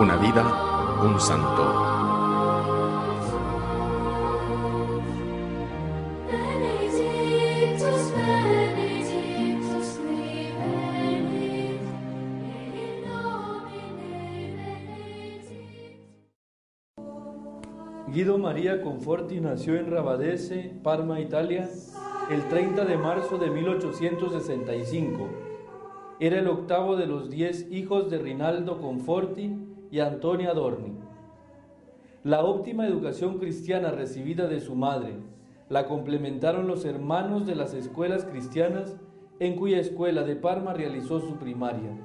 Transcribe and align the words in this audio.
Una 0.00 0.16
vida, 0.16 0.42
un 1.04 1.20
santo. 1.20 1.62
Guido 18.08 18.38
María 18.38 18.80
Conforti 18.80 19.38
nació 19.38 19.76
en 19.76 19.90
Rabadese, 19.90 20.72
Parma, 20.82 21.20
Italia, 21.20 21.68
el 22.30 22.48
30 22.48 22.86
de 22.86 22.96
marzo 22.96 23.36
de 23.36 23.50
1865. 23.50 25.28
Era 26.20 26.38
el 26.38 26.48
octavo 26.48 26.96
de 26.96 27.06
los 27.06 27.28
diez 27.28 27.70
hijos 27.70 28.10
de 28.10 28.16
Rinaldo 28.16 28.80
Conforti 28.80 29.69
y 29.90 30.00
Antonia 30.00 30.54
Dorni. 30.54 30.92
La 32.22 32.44
óptima 32.44 32.86
educación 32.86 33.38
cristiana 33.38 33.90
recibida 33.90 34.46
de 34.46 34.60
su 34.60 34.74
madre 34.74 35.14
la 35.68 35.86
complementaron 35.86 36.66
los 36.66 36.84
hermanos 36.84 37.46
de 37.46 37.54
las 37.54 37.74
escuelas 37.74 38.24
cristianas 38.24 38.96
en 39.38 39.56
cuya 39.56 39.78
escuela 39.78 40.24
de 40.24 40.36
Parma 40.36 40.74
realizó 40.74 41.20
su 41.20 41.36
primaria. 41.36 41.96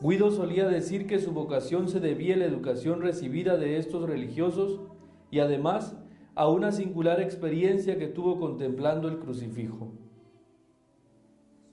Guido 0.00 0.30
solía 0.30 0.68
decir 0.68 1.06
que 1.06 1.18
su 1.18 1.32
vocación 1.32 1.88
se 1.88 2.00
debía 2.00 2.34
a 2.34 2.38
la 2.38 2.44
educación 2.44 3.00
recibida 3.00 3.56
de 3.56 3.78
estos 3.78 4.08
religiosos 4.08 4.80
y 5.30 5.40
además 5.40 5.96
a 6.34 6.48
una 6.48 6.70
singular 6.70 7.20
experiencia 7.20 7.98
que 7.98 8.06
tuvo 8.06 8.38
contemplando 8.38 9.08
el 9.08 9.18
crucifijo. 9.18 9.92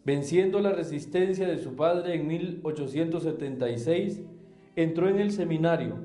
Venciendo 0.03 0.59
la 0.59 0.71
resistencia 0.71 1.47
de 1.47 1.57
su 1.57 1.75
padre 1.75 2.15
en 2.15 2.27
1876, 2.27 4.21
entró 4.75 5.07
en 5.07 5.19
el 5.19 5.31
seminario, 5.31 5.95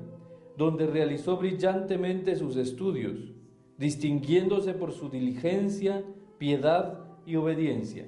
donde 0.57 0.87
realizó 0.87 1.37
brillantemente 1.37 2.35
sus 2.35 2.55
estudios, 2.55 3.33
distinguiéndose 3.77 4.73
por 4.73 4.91
su 4.91 5.09
diligencia, 5.09 6.03
piedad 6.37 6.99
y 7.25 7.35
obediencia. 7.35 8.07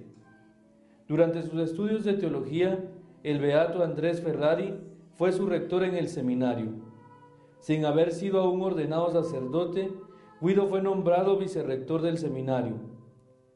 Durante 1.08 1.44
sus 1.44 1.59
estudios 1.59 2.03
de 2.03 2.14
teología, 2.14 2.89
el 3.23 3.39
beato 3.39 3.84
Andrés 3.84 4.22
Ferrari 4.22 4.73
fue 5.16 5.31
su 5.31 5.45
rector 5.45 5.84
en 5.84 5.95
el 5.95 6.08
seminario. 6.08 6.67
Sin 7.59 7.86
haber 7.86 8.11
sido 8.11 8.41
aún 8.41 8.61
ordenado 8.61 9.09
sacerdote, 9.11 9.91
Guido 10.41 10.67
fue 10.67 10.81
nombrado 10.81 11.38
vicerrector 11.38 12.02
del 12.02 12.17
seminario, 12.17 12.75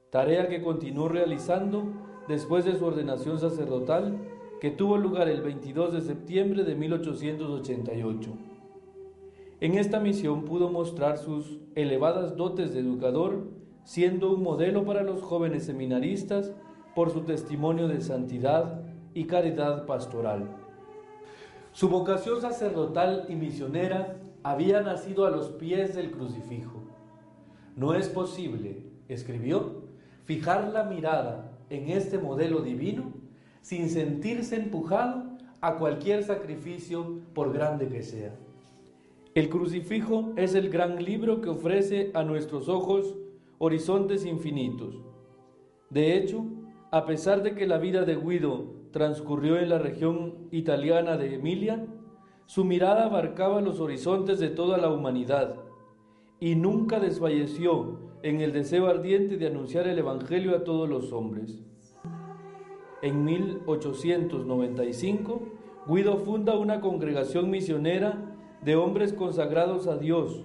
tarea 0.10 0.48
que 0.48 0.62
continuó 0.62 1.10
realizando 1.10 1.84
después 2.30 2.64
de 2.64 2.78
su 2.78 2.86
ordenación 2.86 3.40
sacerdotal, 3.40 4.18
que 4.60 4.72
tuvo 4.72 4.98
lugar 4.98 5.28
el 5.28 5.42
22 5.42 5.94
de 5.94 6.02
septiembre 6.02 6.64
de 6.64 6.74
1888. 6.74 8.32
En 9.60 9.76
esta 9.76 10.00
misión 10.00 10.46
pudo 10.46 10.70
mostrar 10.70 11.18
sus 11.18 11.60
elevadas 11.76 12.36
dotes 12.36 12.74
de 12.74 12.80
educador, 12.80 13.52
siendo 13.84 14.34
un 14.34 14.42
modelo 14.42 14.84
para 14.84 15.04
los 15.04 15.22
jóvenes 15.22 15.66
seminaristas 15.66 16.54
por 16.96 17.12
su 17.12 17.22
testimonio 17.22 17.88
de 17.88 18.02
santidad 18.02 18.82
y 19.14 19.26
caridad 19.26 19.86
pastoral. 19.86 20.48
Su 21.72 21.90
vocación 21.90 22.42
sacerdotal 22.42 23.26
y 23.30 23.36
misionera 23.36 24.18
había 24.42 24.82
nacido 24.82 25.26
a 25.28 25.30
los 25.30 25.50
pies 25.50 25.96
del 25.96 26.12
crucifijo. 26.12 26.82
No 27.76 27.94
es 27.94 28.10
posible, 28.10 28.84
escribió, 29.08 29.84
fijar 30.26 30.70
la 30.70 30.84
mirada 30.84 31.52
en 31.70 31.90
este 31.90 32.18
modelo 32.18 32.62
divino 32.62 33.27
sin 33.62 33.90
sentirse 33.90 34.56
empujado 34.56 35.24
a 35.62 35.76
cualquier 35.76 36.24
sacrificio 36.24 37.20
por 37.34 37.54
grande 37.54 37.88
que 37.88 38.04
sea. 38.04 38.36
El 39.34 39.50
crucifijo 39.50 40.34
es 40.36 40.56
el 40.56 40.70
gran 40.70 41.04
libro 41.04 41.42
que 41.42 41.50
ofrece 41.50 42.12
a 42.14 42.24
nuestros 42.24 42.70
ojos 42.70 43.16
horizontes 43.60 44.26
infinitos. 44.26 44.96
De 45.90 46.18
hecho, 46.18 46.46
a 46.92 47.06
pesar 47.06 47.44
de 47.44 47.54
que 47.54 47.68
la 47.68 47.78
vida 47.78 48.04
de 48.04 48.16
Guido 48.16 48.66
transcurrió 48.92 49.60
en 49.60 49.70
la 49.70 49.78
región 49.78 50.48
italiana 50.52 51.18
de 51.18 51.36
Emilia, 51.36 51.86
su 52.46 52.64
mirada 52.64 53.06
abarcaba 53.06 53.62
los 53.62 53.80
horizontes 53.80 54.40
de 54.40 54.50
toda 54.50 54.78
la 54.78 54.90
humanidad 54.90 55.56
y 56.40 56.56
nunca 56.56 57.00
desfalleció 57.00 58.00
en 58.24 58.42
el 58.42 58.54
deseo 58.54 58.88
ardiente 58.88 59.38
de 59.38 59.48
anunciar 59.48 59.88
el 59.88 60.00
Evangelio 60.00 60.56
a 60.56 60.64
todos 60.64 60.88
los 60.88 61.12
hombres. 61.12 61.60
En 63.02 63.26
1895, 63.26 65.42
Guido 65.88 66.18
funda 66.18 66.58
una 66.58 66.82
congregación 66.82 67.52
misionera 67.52 68.18
de 68.64 68.76
hombres 68.76 69.14
consagrados 69.14 69.86
a 69.88 69.98
Dios, 69.98 70.44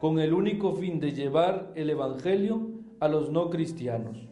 con 0.00 0.18
el 0.18 0.34
único 0.34 0.74
fin 0.74 1.00
de 1.00 1.12
llevar 1.12 1.72
el 1.74 1.88
Evangelio 1.88 2.68
a 3.00 3.08
los 3.08 3.30
no 3.30 3.48
cristianos. 3.48 4.28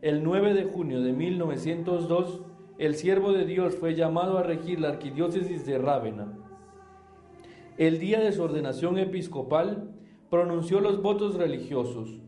El 0.00 0.22
9 0.22 0.54
de 0.54 0.62
junio 0.64 1.00
de 1.00 1.12
1902, 1.12 2.42
el 2.78 2.94
siervo 2.94 3.32
de 3.32 3.46
Dios 3.46 3.74
fue 3.74 3.96
llamado 3.96 4.38
a 4.38 4.44
regir 4.44 4.80
la 4.80 4.90
arquidiócesis 4.90 5.66
de 5.66 5.78
Rávena. 5.78 6.38
El 7.78 7.98
día 7.98 8.20
de 8.20 8.30
su 8.32 8.42
ordenación 8.42 8.98
episcopal, 8.98 9.90
pronunció 10.30 10.80
los 10.80 11.02
votos 11.02 11.34
religiosos, 11.34 12.20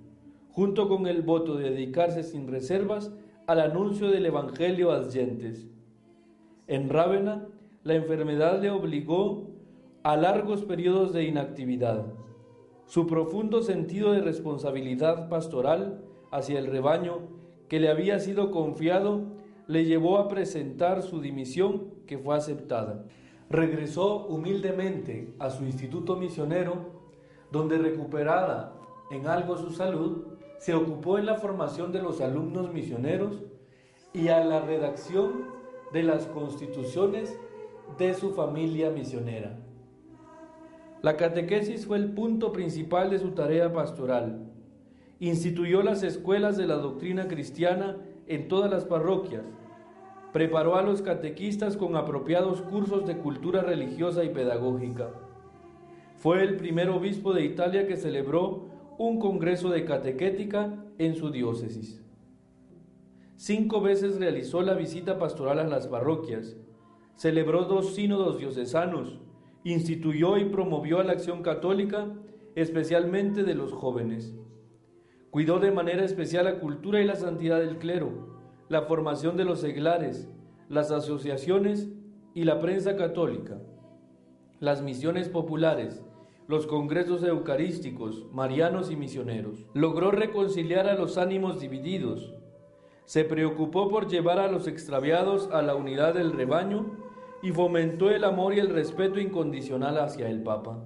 junto 0.50 0.88
con 0.88 1.06
el 1.06 1.22
voto 1.22 1.56
de 1.56 1.70
dedicarse 1.70 2.24
sin 2.24 2.48
reservas 2.48 3.12
al 3.48 3.60
anuncio 3.60 4.10
del 4.10 4.26
Evangelio 4.26 4.92
a 4.92 5.10
gentes. 5.10 5.66
En 6.66 6.90
Rávena, 6.90 7.46
la 7.82 7.94
enfermedad 7.94 8.60
le 8.60 8.70
obligó 8.70 9.48
a 10.02 10.18
largos 10.18 10.64
periodos 10.64 11.14
de 11.14 11.24
inactividad. 11.24 12.04
Su 12.84 13.06
profundo 13.06 13.62
sentido 13.62 14.12
de 14.12 14.20
responsabilidad 14.20 15.30
pastoral 15.30 16.04
hacia 16.30 16.58
el 16.58 16.66
rebaño 16.66 17.20
que 17.70 17.80
le 17.80 17.88
había 17.88 18.18
sido 18.18 18.50
confiado 18.50 19.22
le 19.66 19.86
llevó 19.86 20.18
a 20.18 20.28
presentar 20.28 21.00
su 21.00 21.22
dimisión 21.22 21.94
que 22.06 22.18
fue 22.18 22.36
aceptada. 22.36 23.06
Regresó 23.48 24.26
humildemente 24.26 25.32
a 25.38 25.48
su 25.48 25.64
instituto 25.64 26.16
misionero, 26.16 26.92
donde 27.50 27.78
recuperada 27.78 28.74
en 29.10 29.26
algo 29.26 29.56
su 29.56 29.70
salud, 29.70 30.37
se 30.58 30.74
ocupó 30.74 31.18
en 31.18 31.26
la 31.26 31.36
formación 31.36 31.92
de 31.92 32.02
los 32.02 32.20
alumnos 32.20 32.72
misioneros 32.72 33.42
y 34.12 34.28
a 34.28 34.44
la 34.44 34.60
redacción 34.60 35.44
de 35.92 36.02
las 36.02 36.26
constituciones 36.26 37.38
de 37.96 38.14
su 38.14 38.32
familia 38.32 38.90
misionera. 38.90 39.56
La 41.00 41.16
catequesis 41.16 41.86
fue 41.86 41.96
el 41.98 42.12
punto 42.12 42.52
principal 42.52 43.10
de 43.10 43.20
su 43.20 43.30
tarea 43.30 43.72
pastoral. 43.72 44.50
Instituyó 45.20 45.82
las 45.82 46.02
escuelas 46.02 46.56
de 46.56 46.66
la 46.66 46.74
doctrina 46.74 47.28
cristiana 47.28 47.96
en 48.26 48.48
todas 48.48 48.70
las 48.70 48.84
parroquias. 48.84 49.44
Preparó 50.32 50.76
a 50.76 50.82
los 50.82 51.00
catequistas 51.00 51.76
con 51.76 51.96
apropiados 51.96 52.62
cursos 52.62 53.06
de 53.06 53.16
cultura 53.16 53.62
religiosa 53.62 54.24
y 54.24 54.30
pedagógica. 54.30 55.10
Fue 56.16 56.42
el 56.42 56.56
primer 56.56 56.90
obispo 56.90 57.32
de 57.32 57.44
Italia 57.44 57.86
que 57.86 57.96
celebró 57.96 58.77
un 58.98 59.20
congreso 59.20 59.70
de 59.70 59.84
catequética 59.84 60.74
en 60.98 61.14
su 61.14 61.30
diócesis. 61.30 62.04
Cinco 63.36 63.80
veces 63.80 64.18
realizó 64.18 64.60
la 64.62 64.74
visita 64.74 65.20
pastoral 65.20 65.60
a 65.60 65.68
las 65.68 65.86
parroquias, 65.86 66.56
celebró 67.14 67.64
dos 67.64 67.94
sínodos 67.94 68.38
diocesanos, 68.38 69.20
instituyó 69.62 70.36
y 70.36 70.46
promovió 70.46 71.00
la 71.04 71.12
acción 71.12 71.42
católica, 71.42 72.12
especialmente 72.56 73.44
de 73.44 73.54
los 73.54 73.72
jóvenes. 73.72 74.34
Cuidó 75.30 75.60
de 75.60 75.70
manera 75.70 76.04
especial 76.04 76.46
la 76.46 76.58
cultura 76.58 77.00
y 77.00 77.06
la 77.06 77.14
santidad 77.14 77.60
del 77.60 77.78
clero, 77.78 78.40
la 78.68 78.82
formación 78.82 79.36
de 79.36 79.44
los 79.44 79.60
seglares, 79.60 80.28
las 80.68 80.90
asociaciones 80.90 81.88
y 82.34 82.42
la 82.42 82.58
prensa 82.58 82.96
católica, 82.96 83.60
las 84.58 84.82
misiones 84.82 85.28
populares, 85.28 86.02
los 86.48 86.66
congresos 86.66 87.22
eucarísticos, 87.22 88.24
marianos 88.32 88.90
y 88.90 88.96
misioneros. 88.96 89.66
Logró 89.74 90.10
reconciliar 90.10 90.88
a 90.88 90.94
los 90.94 91.18
ánimos 91.18 91.60
divididos. 91.60 92.34
Se 93.04 93.24
preocupó 93.24 93.90
por 93.90 94.08
llevar 94.08 94.38
a 94.38 94.50
los 94.50 94.66
extraviados 94.66 95.50
a 95.52 95.60
la 95.60 95.74
unidad 95.74 96.14
del 96.14 96.32
rebaño 96.32 96.96
y 97.42 97.52
fomentó 97.52 98.10
el 98.10 98.24
amor 98.24 98.54
y 98.54 98.60
el 98.60 98.70
respeto 98.70 99.20
incondicional 99.20 99.98
hacia 99.98 100.30
el 100.30 100.42
Papa. 100.42 100.82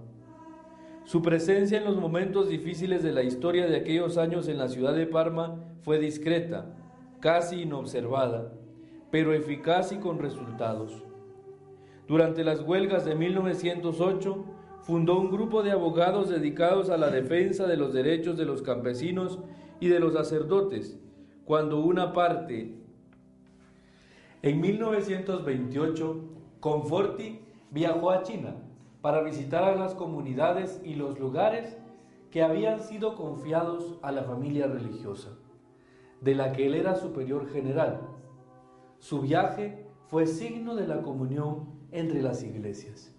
Su 1.04 1.22
presencia 1.22 1.78
en 1.78 1.84
los 1.84 1.96
momentos 1.96 2.48
difíciles 2.48 3.04
de 3.04 3.12
la 3.12 3.22
historia 3.22 3.66
de 3.66 3.76
aquellos 3.76 4.18
años 4.18 4.48
en 4.48 4.58
la 4.58 4.68
ciudad 4.68 4.94
de 4.94 5.06
Parma 5.06 5.62
fue 5.82 6.00
discreta, 6.00 6.74
casi 7.20 7.62
inobservada, 7.62 8.52
pero 9.12 9.32
eficaz 9.32 9.92
y 9.92 9.98
con 9.98 10.18
resultados. 10.18 11.04
Durante 12.08 12.42
las 12.42 12.62
huelgas 12.62 13.04
de 13.04 13.14
1908, 13.14 14.44
fundó 14.82 15.18
un 15.18 15.30
grupo 15.30 15.62
de 15.62 15.70
abogados 15.70 16.28
dedicados 16.28 16.90
a 16.90 16.96
la 16.96 17.10
defensa 17.10 17.66
de 17.66 17.76
los 17.76 17.92
derechos 17.92 18.36
de 18.36 18.44
los 18.44 18.62
campesinos 18.62 19.38
y 19.80 19.88
de 19.88 20.00
los 20.00 20.12
sacerdotes, 20.12 20.98
cuando 21.44 21.80
una 21.80 22.12
parte... 22.12 22.78
En 24.42 24.60
1928, 24.60 26.20
Conforti 26.58 27.40
viajó 27.70 28.10
a 28.10 28.24
China 28.24 28.56
para 29.00 29.22
visitar 29.22 29.62
a 29.62 29.76
las 29.76 29.94
comunidades 29.94 30.80
y 30.84 30.96
los 30.96 31.18
lugares 31.20 31.78
que 32.32 32.42
habían 32.42 32.80
sido 32.80 33.14
confiados 33.14 33.98
a 34.02 34.10
la 34.10 34.24
familia 34.24 34.66
religiosa, 34.66 35.28
de 36.20 36.34
la 36.34 36.52
que 36.52 36.66
él 36.66 36.74
era 36.74 36.96
superior 36.96 37.48
general. 37.50 38.00
Su 38.98 39.20
viaje 39.20 39.86
fue 40.08 40.26
signo 40.26 40.74
de 40.74 40.88
la 40.88 41.02
comunión 41.02 41.68
entre 41.92 42.20
las 42.20 42.42
iglesias. 42.42 43.14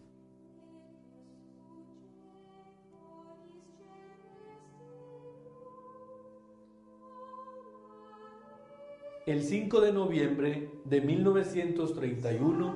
El 9.26 9.42
5 9.42 9.80
de 9.80 9.94
noviembre 9.94 10.70
de 10.84 11.00
1931, 11.00 12.74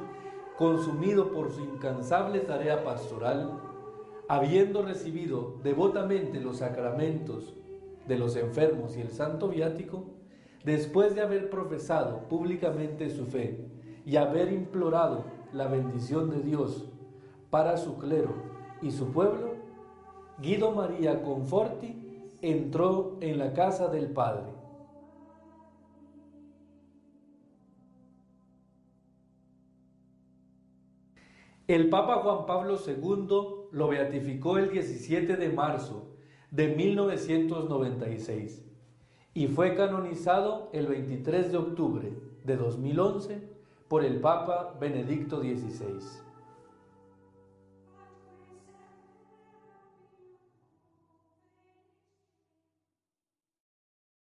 consumido 0.58 1.34
por 1.34 1.52
su 1.52 1.60
incansable 1.60 2.40
tarea 2.40 2.86
pastoral, 2.86 3.60
habiendo 4.30 4.82
recibido 4.82 5.56
devotamente 5.62 6.40
los 6.40 6.60
sacramentos 6.60 7.54
de 8.08 8.18
los 8.18 8.38
enfermos 8.38 8.96
y 8.96 9.02
el 9.02 9.10
santo 9.10 9.50
viático, 9.50 10.06
después 10.64 11.16
de 11.16 11.22
haber 11.22 11.50
profesado 11.50 12.30
públicamente 12.30 13.10
su 13.10 13.26
fe 13.26 13.68
y 14.06 14.16
haber 14.16 14.54
implorado 14.54 15.26
la 15.52 15.68
bendición 15.68 16.30
de 16.30 16.42
Dios 16.44 16.86
para 17.50 17.76
su 17.76 17.98
clero 17.98 18.32
y 18.82 18.92
su 18.92 19.12
pueblo, 19.12 19.56
Guido 20.40 20.72
María 20.72 21.24
Conforti 21.24 22.22
entró 22.42 23.18
en 23.20 23.38
la 23.38 23.52
casa 23.52 23.90
del 23.90 24.08
Padre. 24.08 24.57
El 31.68 31.90
Papa 31.90 32.22
Juan 32.22 32.46
Pablo 32.46 32.78
II 32.88 33.68
lo 33.72 33.88
beatificó 33.90 34.58
el 34.58 34.72
17 34.72 35.36
de 35.36 35.50
marzo 35.50 36.08
de 36.50 36.70
1996 36.70 38.64
y 39.34 39.48
fue 39.48 39.76
canonizado 39.76 40.70
el 40.72 40.88
23 40.88 41.52
de 41.52 41.58
octubre 41.58 42.14
de 42.46 42.56
2011 42.56 43.42
por 43.90 44.06
el 44.06 44.22
Papa 44.22 44.78
Benedicto 44.80 45.42
XVI. 45.42 46.27